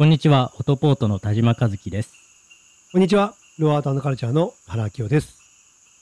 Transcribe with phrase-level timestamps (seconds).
[0.00, 2.14] こんにちは、オトポートの田島和樹です。
[2.90, 3.34] こんにちは。
[3.58, 5.36] ローアートカルチャーの原明夫です。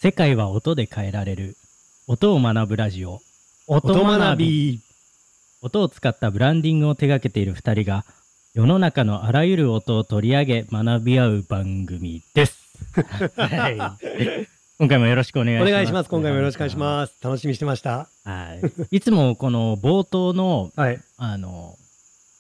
[0.00, 1.56] 世界は音で変えられる。
[2.06, 3.18] 音を学ぶラジオ。
[3.66, 4.46] 音音学学び。
[4.46, 4.80] び。
[5.62, 8.04] 音を使ったブランディングを手掛けている二人が、
[8.54, 12.56] 世の中のあらゆる音を取り上げ学び合う番組です。
[13.34, 13.76] はい。
[14.78, 15.72] 今回もよろしくお願いしおます。
[15.72, 16.08] 願いします。
[16.08, 17.16] 今回もよろしくお願いします。
[17.20, 18.04] 楽しみにしてました。
[18.04, 18.28] す。
[18.28, 18.60] は
[18.92, 18.96] い。
[18.96, 21.00] いつもこの冒頭の、はい。
[21.16, 21.76] あの、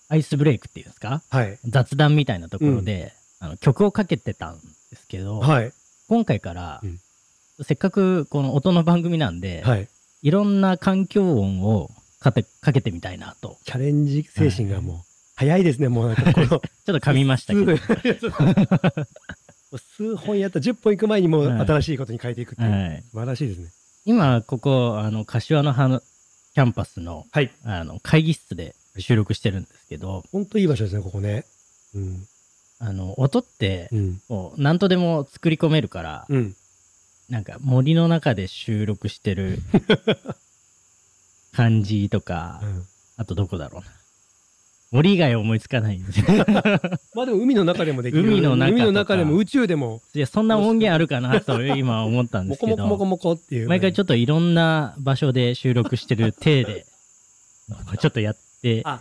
[0.08, 1.22] アイスブレイクっていうんですか？
[1.30, 1.58] はい。
[1.66, 4.58] 雑談みたいなところで、あの曲をかけてたん
[4.90, 5.72] ですけど、はい。
[6.08, 6.98] 今回から、うん
[7.64, 9.88] せっかくこの音の番組なんで、はい。
[10.22, 11.90] い、ろんな環境音を
[12.20, 13.58] かてかけてみたいなと。
[13.64, 14.96] チャレンジ精神がもう、
[15.34, 15.88] 早いですね。
[15.88, 17.76] もうなんかこの、 ちょっと噛みましたけど。
[17.76, 22.70] 数数本やった10本行く前にもうはい新しいことに変えていくっていう。
[22.70, 23.70] はい、素晴らしいですね。
[24.04, 26.00] 今、ここ、あの、柏の葉の
[26.54, 27.50] キャンパスのはい。
[27.64, 31.44] あの会議室で収録してるんですけど、ほんといい場所ですね、ここね。
[31.94, 32.26] うん。
[32.80, 34.22] あの、音ってう、ん。
[34.28, 36.54] こう、何とでも作り込めるから、うん。
[37.28, 39.58] なんか森の中で収録してる
[41.52, 42.62] 感じとか、
[43.16, 43.88] あとどこだろうな。
[44.90, 46.26] 森以外思いつかないんですよ。
[47.14, 48.22] まあでも海の中でもできる。
[48.22, 53.68] 海の中海の中でも宇宙でも、いや、そんな音源あるかなと今思ったんでもすけど、こもこもこもこっていう。
[53.68, 56.86] 毎回ちょっょっといろんな場所で収録してる体で、
[58.00, 58.40] ちょっとやって
[58.84, 59.00] あ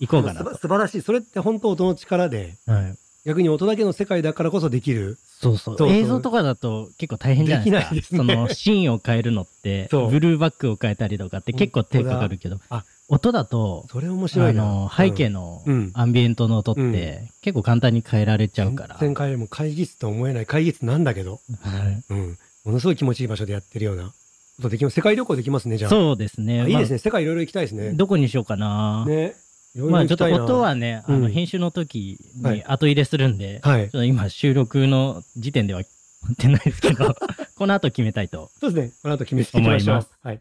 [0.00, 0.56] いこうかなと。
[0.56, 1.02] 素晴らしい。
[1.02, 5.18] それって本当音の力で、はい、逆に音だけの世界だからこそできる。
[5.40, 5.78] そうそう。
[5.78, 5.96] そうそう。
[5.96, 7.90] 映像とかだと結構大変じゃないですか。
[7.94, 8.42] できないね。
[8.42, 12.58] そのシーンを変えるのって、ブルーバックを変えたりとかって結構手かかるけど。
[12.70, 14.62] あ、音だと、それ面白いな。
[14.62, 15.90] あの背景のうん。
[15.94, 16.94] アンビエントの音って、うん。
[17.42, 18.96] 結構簡単に変えられちゃうから。
[19.00, 20.46] 全然変えるもう会議室と思えない。
[20.46, 22.02] 会議室なんだけど、はい。
[22.10, 22.38] うん。
[22.64, 24.12] ものすごい気持ちいい場所でやってるような
[24.58, 24.94] ことできます。
[24.94, 25.90] 世界旅行できますね、じゃあ。
[25.90, 26.62] そうですね。
[26.62, 26.98] あいいですね。
[26.98, 27.84] 世界いろいろ行きたいですね。
[27.84, 29.04] まあどこにしようかな。
[29.06, 29.34] ね。
[29.74, 33.90] いろいまあちょっと音はね、あのうん編集の時はいに後入れするんで、はいちょっ。
[33.92, 35.82] と今収録の時点では
[36.26, 37.14] 持ってないですけど、
[37.56, 38.50] この後決めたいと。
[38.60, 38.92] そうですね。
[39.02, 40.10] この後決めていきましょう思います。
[40.22, 40.40] はい。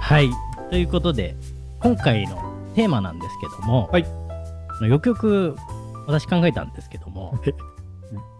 [0.00, 0.30] はい。
[0.70, 1.36] ということで、
[1.80, 2.36] 今回の
[2.74, 4.22] テーマなんですけども、はい
[4.88, 5.56] よくよく
[6.06, 7.52] 私考えたんですけどもえ、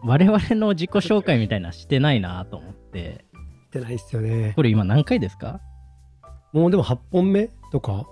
[0.04, 3.24] 我々の自己紹介みたいなのしてないなと思って、
[3.68, 4.52] ってないっすよね。
[4.56, 5.60] これ今何回ですか？
[6.52, 8.06] もうでも8本目とか、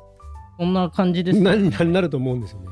[0.59, 1.41] こんな感じです。
[1.41, 2.69] 何になると思うんですよね。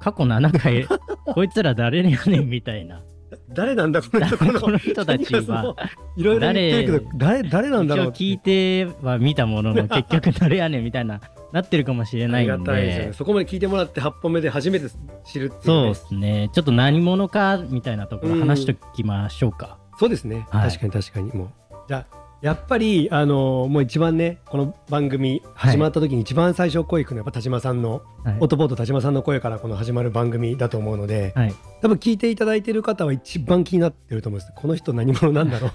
[0.00, 0.86] 過去7回、
[1.34, 3.02] こいつら誰やねんみたいな。
[3.50, 4.38] 誰なんだ、この人。
[4.60, 5.76] この人たちは、
[6.16, 11.20] いろいろ言ってるけど、誰、誰なんだろう聞いては見たものの結局誰やねんみたいな
[11.52, 13.12] なってるかもしれないんありがたいですね。
[13.12, 14.86] そこまで聞いてもらって8本目で初めて
[15.24, 15.60] 知るっていう、ね。
[15.62, 20.46] そうですねちょっと何者かみたいなところ話しときましょうか、そうですね。
[20.50, 21.32] はい確かに確かに。
[21.32, 21.48] もう。
[21.88, 28.36] じゃあ、やっぱり、あのもう一番ね、この番組始まった時に一番最初声くのやっぱ田島さんの、はい。
[28.40, 34.52] オトボート田島さんの声からこの始まる番組だと思うので、はい、多分聞いていただいてる方は一番気になってると思うんです。
[34.56, 35.70] この人何者なんだろう。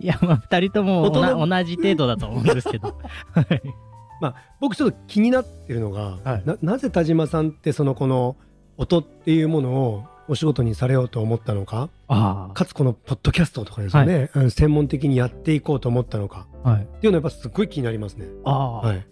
[0.00, 2.96] いやまあ2人とも同じ程度だと思うんですけど。
[3.32, 3.62] はい。
[4.22, 6.42] まあ、僕ちょっと気になってるのが、はい。
[6.46, 8.36] ななぜ田島さんってそのこの
[8.78, 11.88] 音っていうものをお仕事にされようと思ったのか？
[12.08, 16.46] あかつこのポッドキャストとかですよね、うん専門的にやっていこうと思ったのか？
[16.64, 18.26] あ、はい、っていうのはやっぱすごい気になりますね。
[18.44, 19.06] ああ、はい。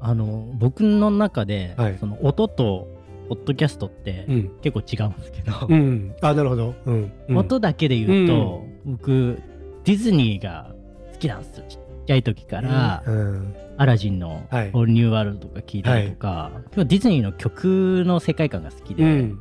[0.00, 1.98] あの僕の中で、はい。
[1.98, 2.88] その音と
[3.28, 4.50] ポッドキャストってうん。
[4.62, 6.14] 結構違うんですけど、うん。
[6.20, 6.74] あ、なるほど。
[6.86, 7.12] うん。
[7.28, 7.36] うん。
[7.36, 9.40] 音だけで言うと、僕
[9.84, 10.74] ディズニーが
[11.12, 11.64] 好きなんですよ。
[11.68, 13.54] ちっちゃい時から、うん。
[13.76, 14.70] アラジンの「はい。
[14.74, 19.38] オールニューワールド」とか聞いたりとか、結構ディズニーの曲の世界観が好きで、うん。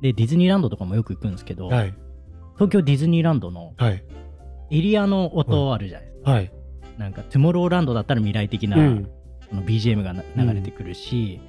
[0.00, 1.94] でディズニーランドとかもよく行くんですけど、はい。
[2.54, 4.04] 東京ディズニーランドのはい。
[4.72, 6.52] エリアの音あるじゃないですか、はい。
[6.98, 9.10] なんかトゥモローランドだったら未来的な、うん。
[9.48, 11.40] その BGM がな流れてくるし、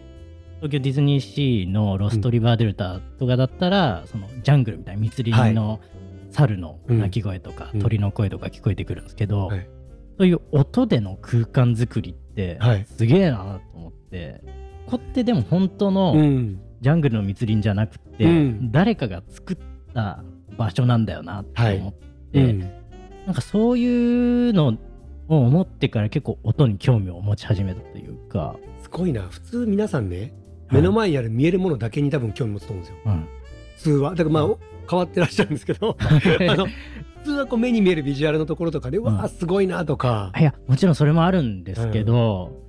[0.57, 5.79] 東京ディズニーシーのロストリバーデルタとかだったら、そのジャングルみたいな密林の
[6.31, 9.67] 猿の鳴き声とか、うん鳥の声とか聞こえてくるんですけど、はい
[10.17, 14.41] そういう音での空間作りってはいすげえなと思って、
[14.85, 16.59] ここってでも本当うのん。
[16.81, 19.57] ジャングルの密林じゃなくて、うん誰かが作っ
[19.93, 20.23] た
[20.57, 22.59] 場所なんだよなって思って、うん。
[23.25, 24.77] なんかそういうの
[25.27, 29.21] を思ってから結構音に興味を持ち始めたというか、すごいな。
[29.21, 30.33] 普通皆さんね、
[30.71, 32.97] 目の前にある見えるものだけに多分興味持つと思うんですよ。
[33.05, 33.27] うん、
[33.75, 34.09] 普通は。
[34.11, 34.47] だからまあ、
[34.89, 36.71] 変わってらっしゃるんですけど、 あの、普
[37.25, 42.60] 通はこう目に見えるビジュアルのところとかで、うわあすごいなとか、いやもちろんそれもあるんですけど、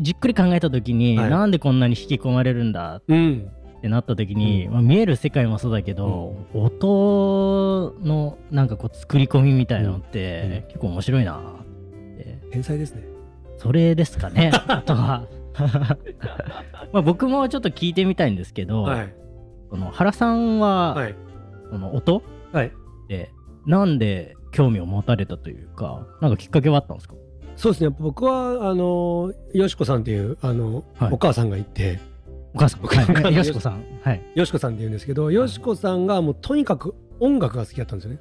[0.00, 1.30] じっくり考えた時に、はい。
[1.30, 3.50] なんでこんなに引き込まれるんだうん。
[3.78, 4.72] ってなった時に、うん。
[4.72, 10.68] まあ、見える世界もそうだけど、音のなんかこう作り込みみたいなのって、うん。
[10.68, 11.40] 結構面白いなっ
[12.16, 12.38] て。
[12.50, 13.02] 天才ですね。
[13.58, 14.50] それですかね。
[14.68, 15.26] あ とは
[16.92, 19.14] まあ僕もちょっと聞いてみたいんですけど、はい。
[19.70, 21.14] この原さんは、はい。
[21.70, 22.22] この音
[22.52, 22.72] はい。
[23.08, 23.30] で
[23.66, 27.14] なんで興味を持たれたというかなんかきっかけはあったんですか？
[27.56, 27.90] そうですね。
[27.98, 31.12] 僕はあのよしこさんっていうあの、はい。
[31.12, 32.00] お母さんがいて。
[32.54, 32.84] お母さん。
[32.84, 33.36] お母さんはい。
[33.36, 33.84] よしこさん。
[34.02, 34.22] はい。
[34.34, 38.20] よしこさんって言うんですけどよしこさんがもうとにかく音楽が好きだったんですよね。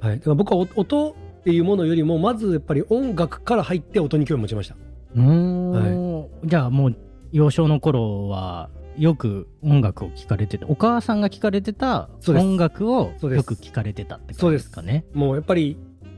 [0.00, 1.14] はい、だから僕はお音っ
[1.44, 4.76] ていうものよりもまずやっぱり音楽から入って音に興味を持ちました。
[5.14, 6.96] うーん、じゃあもう
[7.32, 8.68] 幼少の頃は
[8.98, 15.04] よく音楽を聴かれててお母さんが聴かれてた音楽をよく聴かれてたって感じですかね。
[15.12, 15.76] もうやっぱり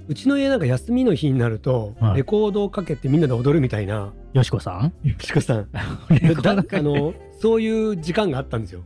[0.09, 2.17] うちの家なんか休みの日になると、はい。
[2.19, 4.13] レコードをかけてみんなで踊るみたいな。
[4.33, 4.93] よしこさん？
[5.09, 5.69] よしこさん。
[5.73, 8.83] だあのそういう時間があったんですよ。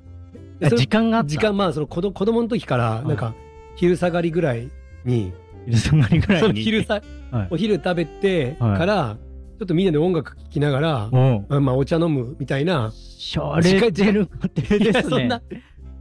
[0.76, 1.28] 時間があった？
[1.28, 3.34] 時間まあその子ど子供の時からなんか
[3.76, 4.69] 昼下がりぐらい
[5.04, 5.32] に、
[5.66, 6.54] 昼下がりぐらそいに？
[6.56, 7.48] の昼さ、はい。
[7.50, 9.16] お昼食べてから、
[9.58, 12.88] ちょっとみんなで音楽聴きながら、もまあまあお茶飲むみたいな。
[12.88, 15.42] うしゃれてる家庭いですねやそんな、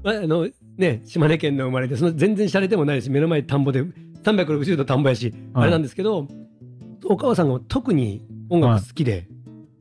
[0.04, 3.86] まあ、あのね島根県の生まれでその全然洒落てもないし目の前田んぼで
[4.24, 5.64] 360度田んぼやし、はい。
[5.64, 6.28] あれなんですけど
[7.06, 9.28] お母さんが特に音楽好きで、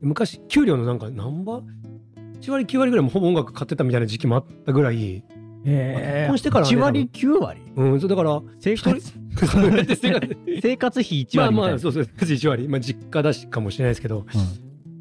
[0.01, 1.61] 昔給料のなんか何倍
[2.41, 5.23] ？1割9割ぐらいもほぼ音楽買ってたみたいな時期もあったぐらい、
[5.63, 7.61] え結婚してからね1割9割？
[7.75, 8.99] うん、そうだから生活？
[9.37, 10.99] 生活。
[10.99, 14.25] 費1まあ割みたいな、まあそうそう1割、まあ、実家だしかもしれないですけどうん。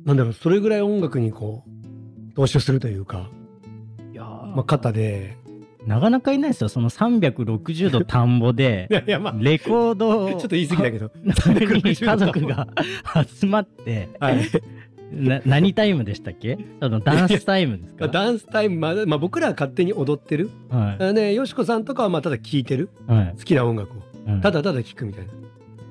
[0.05, 3.31] なんだろうそれぐらい音楽にこう投資をするというか、
[4.13, 4.47] いやー。
[4.55, 5.37] まあ、肩で
[5.91, 6.69] なかなかいないですよ。
[6.69, 11.11] その360度田んぼで いやいやまあレコードをちょっと言い過ぎだけど。
[11.85, 12.69] に家族が
[13.41, 14.39] 集まって、はい。
[15.13, 16.59] な何タイムでしたっけ？
[16.79, 18.07] あのダンスタイムですか？
[18.07, 21.13] ダンスタイムまで、まあ、僕らは勝手に踊ってる、はい。
[21.15, 22.89] ね、よしこさんとかはまあただ聴いてる。
[23.09, 23.35] はい。
[23.37, 24.03] 好きな音楽を。
[24.29, 24.41] うん。
[24.41, 25.33] ただただ聴くみたいな。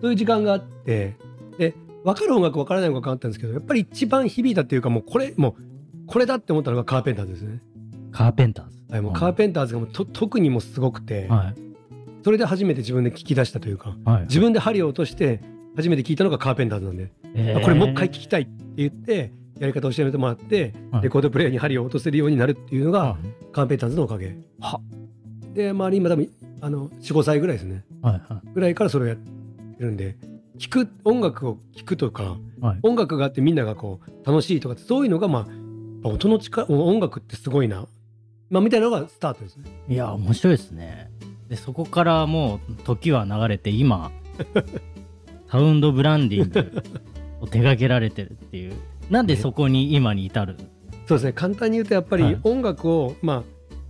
[0.01, 1.17] そういう時間があって。
[1.57, 1.75] で
[2.05, 7.61] 分かる音楽分からない音楽があったんですけどやっぱり一番響いたっていうかもうこれもうこれだって思ったのがカーペンターズですね、
[8.13, 11.55] カーペンターズはい、もうカーペンターズがもうと特にもうすごくて、はい。
[12.23, 14.21] それで初めて自分で聴き出したというかはい。
[14.23, 15.41] 自分で針を落として
[15.75, 17.63] 初めて聴いたのがカーペンターズなんで、えー。
[17.63, 21.03] これもう一回聴きたいって言ってやり方を教えてもらって、はい。
[21.03, 23.17] レコードプレイヤーに針を落とせるようになるっていうのが、は
[23.51, 24.35] カーペンターズのおかげ。
[24.59, 24.81] は。
[25.53, 26.29] で周り今多分
[26.61, 27.83] あの45歳ぐらいですね。
[28.03, 28.21] いはい。
[28.53, 30.17] ぐらいからそれをやってるんで
[30.57, 32.79] 聞く音楽を聴くとかはい。
[32.83, 35.47] 音楽があってみんながこう楽しいとかってそういうのがま
[36.03, 37.87] あ音の力音楽ってすごいな、
[38.49, 39.63] まあ、みたいなのがスタートですね。
[39.87, 41.11] いや面白いですね。
[41.49, 44.11] でそこからもう時は流れて今
[45.51, 46.83] サウンドブランディング
[47.41, 48.73] を手掛けられてるっていう。
[49.09, 50.55] なんでそこに今に至る？
[51.07, 51.33] そうですね。
[51.33, 52.39] 簡単に言うとやっぱりはい。
[52.43, 53.43] 音楽を、まあ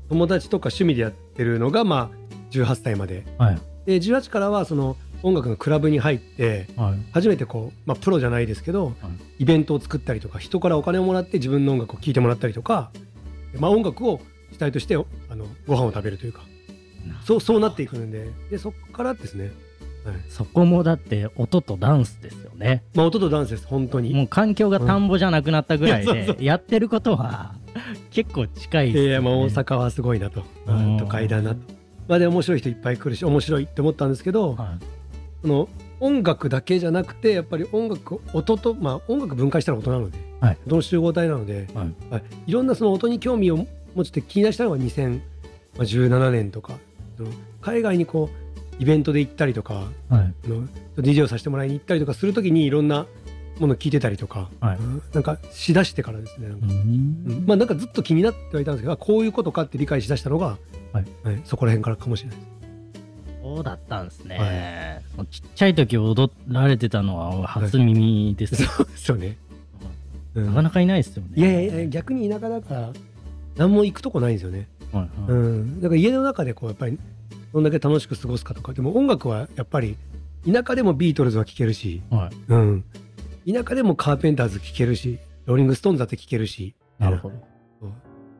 [0.09, 2.17] 友達とか趣味でやってるのがまあ
[2.51, 3.25] 18歳まで。
[3.37, 3.59] はい。
[3.85, 6.99] で18からはその音楽のクラブに入ってはい。
[7.11, 8.95] 初めてこう、まあ、プロじゃないですけど、はい。
[9.39, 12.91] イベントを作ったりとか人からお金をもらって自分の音楽を聴いてもらったりとか、
[13.59, 14.21] まあ、音楽を
[14.59, 16.41] 主体としてあのご飯を食べるというか。
[17.25, 18.29] そうそうなっていくんで。
[18.51, 19.53] でそこからですね、
[20.03, 20.15] はい。
[20.27, 22.83] そこもだって音とダンスですよね。
[22.93, 23.65] まあ、音とダンスです。
[23.65, 24.13] 本当に。
[24.13, 27.55] もう環境が田んぼじゃなくなったぐらいでやってることは
[28.11, 29.11] 結構近いいですよね。
[29.11, 30.97] やいやまあ大阪はすごいなと、うん。
[30.97, 31.61] 都会だなと。
[32.09, 34.85] まあで面白い人いっぱい来るし面白いって思ったんですけど、はい。
[35.41, 35.69] その
[36.01, 40.57] 音楽だけじゃなくてやっぱり音楽音とまあ音楽分解したら音なので、はい。
[40.65, 41.93] 音の集合体なので、はい。
[42.11, 42.23] はい。
[42.47, 43.65] いろんなその音に興味を
[43.95, 46.73] 持って気に出したのが2017年とか。
[47.61, 48.29] 海外にこ
[48.79, 49.89] うイベントで行ったりとかはい。
[50.09, 50.67] あの
[50.97, 53.05] DJ をさせてもらいに行ったりとかするときにいろんな
[53.59, 54.77] ものを聞いてたりとか、はい。
[54.77, 55.01] うん。
[55.13, 56.67] なんかしだしてからですねなんか。
[56.67, 56.75] ううん。
[56.75, 57.43] ん。
[57.45, 60.57] まあなんかずっと気になってはいたんですけどあこういうことかって理解しだしたのが、
[60.93, 61.05] はい。
[61.43, 62.49] そこら辺からかもしれないです。
[63.41, 69.37] そうだったんですね、ちっちゃい時踊られてたのは初耳です、そうですよね。
[70.35, 72.93] うんなかなかいないですよねいやいや逆に田舎だから
[73.55, 74.67] 何も行くとこないんですよね。
[74.91, 75.09] はいはい。
[75.27, 76.97] うん、だから家の中でこうやっぱり
[77.53, 78.73] どんだけ楽しく過ごすかとか。
[78.73, 79.97] でも音楽はやっぱり
[80.45, 82.35] 田舎でもビートルズは聴けるし、はい。
[82.47, 82.85] うん、
[83.51, 86.75] 田舎でもカーペンターズ聴けるしローリング・ストーンズだって聴けるし。
[86.97, 87.35] なるほど。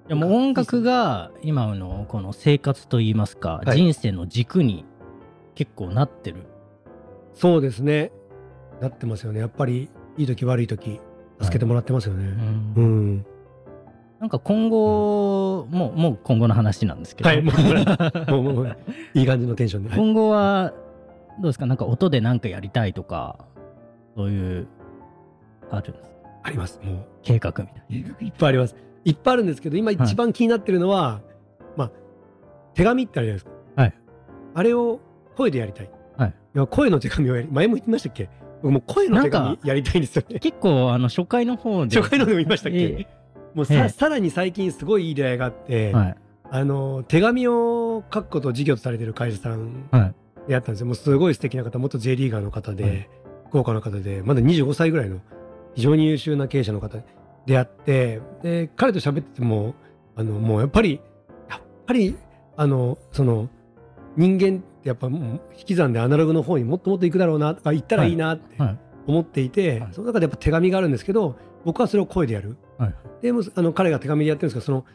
[0.07, 3.77] でも音楽が今のこの生活といいますか、はい。
[3.77, 4.83] 人生の軸に
[5.53, 6.37] 結構なってる。
[7.35, 8.11] そうですね。
[8.81, 9.39] なってますよね。
[9.39, 10.99] やっぱりいい時悪い時
[11.39, 12.25] 助けてもらってますよね。
[12.75, 13.25] ううんん、
[14.19, 18.77] なんか今後もうもう今後の話なんですけど、はいもう もうもう
[19.13, 19.89] いい感じのテンションで。
[19.89, 19.97] はい。
[19.99, 20.73] 今後は
[21.39, 21.65] どうですか？
[21.65, 23.37] なんか音で何かやりたいとか
[24.17, 24.67] そういう
[25.71, 26.09] あるんですか？
[26.43, 27.05] ありますもう。
[27.21, 28.75] 計画みたいいっぱいあります。
[29.05, 31.21] いっぱいあるんですけど、今一番気になってるのは、
[31.77, 31.91] まあ、
[32.73, 33.51] 手紙ってあるじゃないですか。
[33.81, 33.93] はい。
[34.55, 34.99] あれを
[35.37, 35.89] 声でやりたい。
[36.17, 36.33] はい。
[36.53, 38.29] や声の手紙をやり、前も言ってましたっけ？
[38.61, 40.39] 僕もう声の手なん紙やりたいんですよね。
[40.39, 41.95] 結構あの初回の方で。
[41.97, 43.07] 初回のでも言いましたっけ、え
[43.53, 43.89] もうさ,、ええ。
[43.89, 46.15] さらに最近すごいいい出会いがあって、はい。
[46.51, 50.15] あの手紙を書くことを事業とされてる会社さんはい。
[50.47, 50.87] でやったんですよ。
[50.87, 53.09] もうすごい素敵な方、元 J リーガーの方で、はい。
[53.51, 55.19] 豪華な方で、まだ25歳ぐらいの
[55.75, 57.03] 非常に優秀な経営者の方で
[57.45, 59.75] 出会って、で、彼と喋ってても、
[60.15, 60.99] あの、もうやっぱり、
[61.49, 62.15] やっぱり、
[62.57, 63.49] あの、その、
[64.17, 68.77] 人間ってやっぱ引き算でアナログの方にもっともっと行くだろうな、とか行ったらいいなってはい。
[69.07, 69.89] 思っていて、はい。
[69.93, 72.57] その中でやっぱ手紙があるんですけど、僕はそれを声でやる。
[72.79, 72.95] はい。
[73.21, 74.85] でもあの彼が手紙でやってるんですけど、その、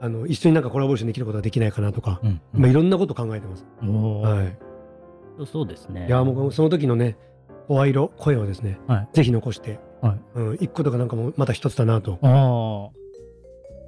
[0.00, 3.64] あの一緒になんかコラボレーションできることができないかなとか、うんまあ、いろんなこと考えてます。
[3.82, 4.58] はい。
[5.38, 6.06] そうそうですね。
[6.06, 7.16] いやもうその時のね
[7.68, 9.08] 声色声をですね、はい。
[9.12, 10.20] ぜひ残して、はい。
[10.34, 12.18] うん、一個とかなんかもまた一つだなと。
[12.22, 12.98] ああ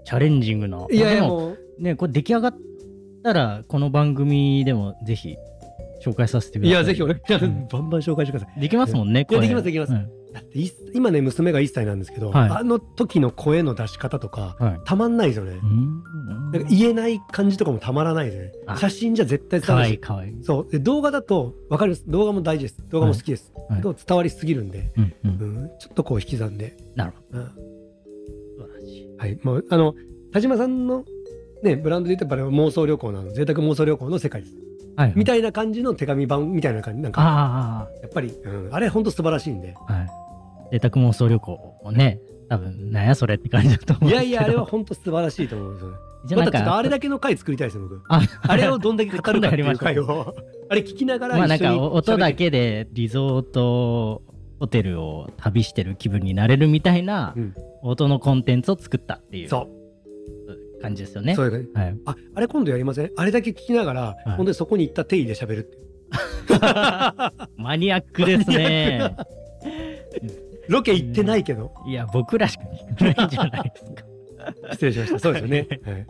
[0.05, 0.87] チャレンジングな。
[0.91, 2.59] いやいやでもねこれ出来上がっ
[3.23, 5.37] たらこの番組でもぜひ
[6.05, 6.71] 紹介させてください。
[6.71, 7.69] いやぜひ俺いやうん。
[7.69, 8.61] バンバン紹介してください。
[8.61, 9.41] できますもんねいや声。
[9.41, 9.93] できますできます。
[9.93, 10.09] うん。
[10.33, 12.51] だってい今ね娘が1歳なんですけど、はい。
[12.51, 14.81] あの時の声の出し方とかはい。
[14.85, 15.53] たまんないですよね。
[15.63, 16.03] うん。
[16.53, 18.53] なんか言えない感じとかもたまらないですね。
[18.67, 18.77] あ。
[18.77, 19.97] 写真じゃ絶対伝かわわらないい。
[19.97, 20.45] いかわいい。
[20.45, 20.71] そう。
[20.71, 22.05] で動画だと分かります？
[22.07, 22.83] 動画も大事です。
[22.89, 23.83] 動画も好きです、はい。
[23.83, 25.65] 伝わりすぎるんで、うんううん。
[25.65, 27.45] ん、ちょっとこう引き算で、なるほうん。
[27.45, 27.51] ど
[29.19, 29.95] はい、もうあの
[30.33, 31.05] 田島さんの
[31.63, 34.55] ねブランドで言ったら妄想旅行なの贅沢妄想旅行の世界です
[34.97, 37.21] はいみたいな感じの手紙版みたいな感じなんか。
[37.23, 39.75] あやっぱり、うん、あれ本当素晴らしいんで。
[39.89, 40.09] あはい。
[40.73, 45.91] 贅沢妄想旅行もね多分なんやそれって感じだと思ういやいやあれは本当素晴らしいと思うんですよ。
[46.39, 48.03] またちょっとあれだけの回作りたいですね僕。
[48.09, 50.35] ああれをどんだけ語るかっていう回を。
[50.69, 54.23] あれ聞きながらまあなんかお音だけでリゾート
[54.59, 57.55] ホテルを旅してる気分になれるみたいなうん。
[57.83, 59.49] 音のコンテンツを作ったっていう。
[59.49, 59.69] そ
[60.81, 61.35] 感じですよう、ね。
[61.35, 61.73] そういう感じ。
[61.75, 63.11] はい、ああれ今度やりません？
[63.17, 64.17] あれだけ聞きながら、はい。
[64.37, 65.79] 本当にそこに行った定位で喋るって
[67.57, 69.17] マニアックですね。
[70.69, 72.65] ロケ行ってないけど、いや僕らしか
[72.97, 74.05] 聞かないんじゃないですか。
[74.73, 75.19] 失礼しました。
[75.19, 76.07] そうですよね、 はい。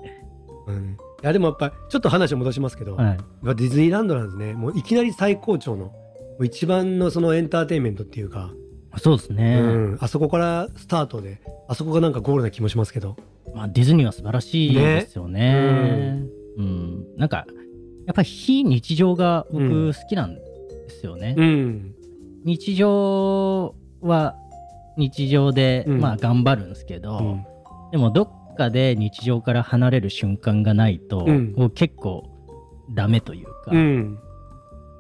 [0.68, 4.54] うん、いやでもやっぱちょっと話を戻しますけど、はい、ディズニーランドなんですね。
[4.54, 5.92] もういきなり最高潮のも
[6.40, 8.52] う一番のそのエンターテインメントっていうか、
[8.99, 13.16] そうですね、うん、あそこからスタートであそこがなんかゴールな気もしますけど
[13.57, 16.23] まあ、ディズニーは素晴らしいですよね。
[16.59, 17.47] うん、なんか
[18.07, 20.43] やっぱり非日常がうん僕好きなんで
[20.91, 21.35] すよね。
[21.37, 21.95] うん。
[22.45, 24.37] 日常は
[24.99, 26.01] 日常で、うん。
[26.01, 27.47] まあ頑張るんですけど、うん。
[27.93, 31.55] でもどっかで日常から離れる瞬間がないと、うん。
[31.55, 32.29] こう結構
[32.95, 34.19] ダメというか、うん。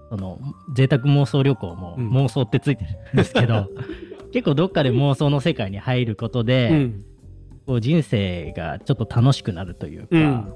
[0.08, 0.40] その
[0.74, 2.08] 贅沢妄想旅行もうん。
[2.08, 3.68] 妄想ってついてるんですけど、
[4.32, 7.04] 結構どっかで妄想の世界に入ることで、うん
[7.66, 10.22] こう人生がちょっと楽しくなるというか、うん。
[10.22, 10.54] うん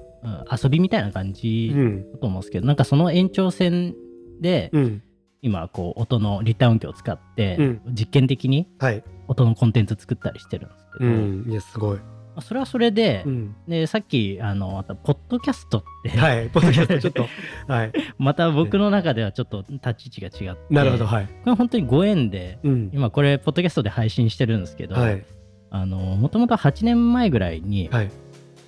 [0.53, 2.13] 遊びみたいな感じうん。
[2.13, 3.95] だと思うんですけど、なんかその延長線
[4.41, 5.03] で、うん。
[5.43, 7.83] 今こう音の立体音響を使って、うん。
[7.93, 9.03] 実験的にはい。
[9.29, 11.45] 音のコンテンツ作ったりしてるんですけど、まうん。
[11.51, 11.99] いやすごい、
[12.37, 16.51] あそれはそれで、うん、でさっきあのまたポッドキャストって、はい。
[16.51, 17.27] ポッドキャストちょっと。
[17.73, 17.93] はい。
[18.19, 21.07] また僕の中ではちょっと立ち位置が違ってなるほど。
[21.07, 21.27] はい。
[21.27, 22.91] これ本当にご縁でうん。
[22.93, 25.25] 今これポッドキャストで配信してるんですけど、はい
[25.71, 28.11] あのもともと8年前ぐらいに、はい。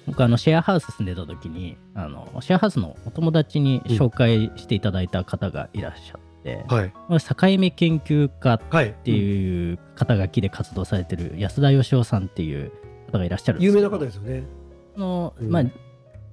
[0.05, 6.93] 僕あのシェアハウス住んでた時にあのシェアハウスのお友達に紹介していただいた方がいらっしゃって、はい。
[7.21, 12.73] 境目研究家っていう肩書きで活動されてる安田義雄さんっていう
[13.13, 14.45] 方がいらっしゃる有名な方ですよね
[14.97, 15.65] あの、うんまあ、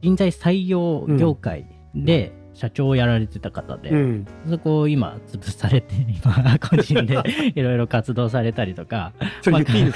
[0.01, 4.27] 人材採用業界で社長をやられてた方で、うん。
[4.49, 7.17] そこを今潰されて今 個人で
[7.55, 9.93] いろいろ活動されたりとかそれ言っていいんで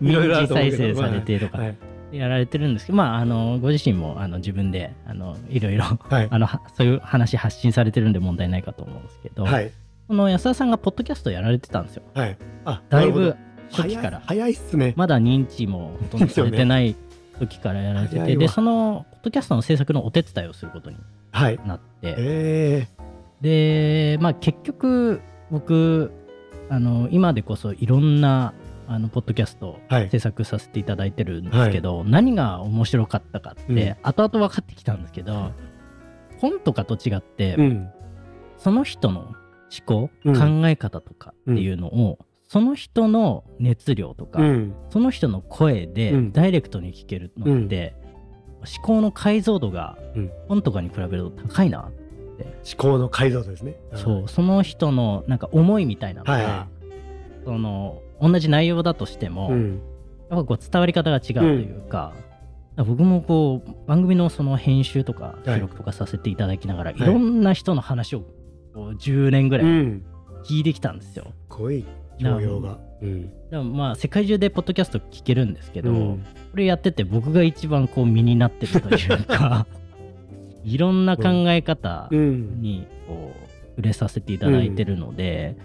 [0.00, 1.76] 民事 再生されてとかはい。
[2.12, 6.28] やられてるんですけど、まあ、あのご自身もあの自分であのいろいろはい。
[6.30, 9.70] あのはそういう話発信されてるんで問題ないかと思うんですけど、はい。
[10.06, 12.04] その安田さんがポッドキャストやられてたんですよ。
[12.14, 12.36] はい。
[12.64, 13.36] あだいぶ
[13.70, 14.22] 初期から。
[14.24, 14.94] 早いっすね。
[14.96, 16.94] まだ認知もほとんどされてない
[17.38, 20.96] 時からやられてて、でそのドキャストの制作のお手伝いをすることに
[21.32, 21.60] はい。
[21.66, 22.14] なって。
[22.18, 22.88] え
[23.40, 26.10] でまあ結局僕
[26.70, 28.54] あの今でこそいろんな
[28.88, 29.80] あのポッドキャスト
[30.10, 33.96] 制作させていただいてるんですけど、何が面白かったかって、うん。
[34.02, 35.52] 後々分かってきたんですけど
[36.38, 37.90] 本とかと違って、うん。
[38.58, 39.34] その人の思
[39.84, 40.62] 考、うん。
[40.62, 42.18] 考え方とかっていうのを、
[42.48, 44.74] その人の熱量とか、うん。
[44.90, 46.32] その人の声でうん。
[46.32, 47.96] ダイレクトに聞けるのって、
[48.60, 50.30] 思考の解像度がうん。
[50.48, 51.92] 本とかに比べると高いな、思
[52.76, 53.76] 考の解像度ですね。
[53.94, 54.28] そう。
[54.28, 56.66] その人のなんか思いみたいなのが、は
[57.44, 59.80] その同じ内容だとしても、うん。
[60.30, 62.12] やっぱこう伝わり方が違うというか、
[62.76, 66.94] 僕もこう番組のその編集とかはい収録とかさせていただきながら、い。
[66.96, 68.26] い、ろんな人の話をこ
[68.74, 70.04] う10年ぐらいうん。
[70.44, 71.24] 聞いてきたんですよ。
[71.24, 71.84] すごい
[72.18, 72.78] 教養が。
[73.02, 73.30] うん。
[73.50, 79.66] でもまあ世界中でポッドキャスト聞けるんですけど、うんこれやってて僕が一番こう身になってるというか
[80.64, 82.62] いろんな考え方うん。
[82.62, 85.56] にこう触れさせていただいてるので、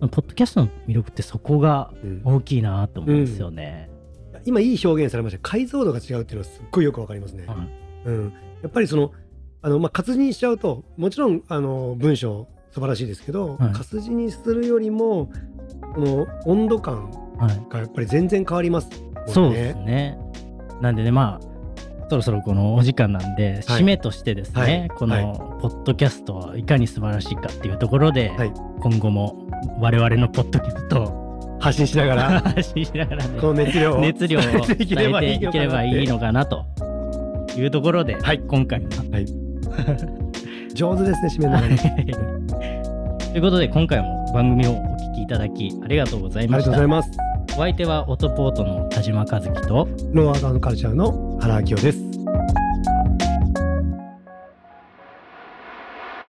[0.00, 3.90] ポッドキャストの魅力ってそこがうん大きいなと思うんですよね。
[4.44, 7.46] 今いい表現されました解像度が違うっていうのはすっごいよくわかりますね。
[7.46, 7.56] はい
[8.06, 8.32] うん、
[8.62, 9.12] やっぱりその
[9.62, 15.30] あの、まあ、活字にしちゃうともちろんあの文章素晴らしいですけど、はい活字にするよりも
[15.94, 17.60] この温度感はい。
[17.68, 18.88] がやっぱり全然変わります。
[18.90, 19.32] もんね。
[19.32, 20.18] そうですね。
[20.80, 23.82] なんでね、まあ、そろそろこのお時間なんで、はい。
[23.82, 24.88] 締めとしてですね、はい。
[24.90, 28.52] このポッドキャストはいかに素晴らしいかっていうところで、はい。
[28.80, 29.48] 今後も
[29.80, 36.66] 我々のポッドキャストを発信しながら発信しながらね、この熱量を熱量を伝えていければいいのかなと
[37.56, 38.40] いうところで、はい。
[38.40, 38.88] 今回は。
[40.74, 41.60] 上手ですね締めの
[43.32, 46.70] ということで、今回も番組をきいただきありがとうございありがました。
[46.70, 47.10] とうございます。
[47.54, 52.03] お相手はオトポートの田島和樹と、ローアートカルチャーの原明夫です。